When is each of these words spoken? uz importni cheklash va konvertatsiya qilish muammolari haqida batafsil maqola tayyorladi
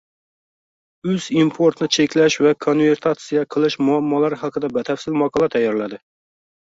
uz 1.15 1.25
importni 1.41 1.87
cheklash 1.97 2.37
va 2.45 2.53
konvertatsiya 2.65 3.43
qilish 3.57 3.75
muammolari 3.89 4.39
haqida 4.45 4.71
batafsil 4.79 5.19
maqola 5.23 5.51
tayyorladi 5.57 6.01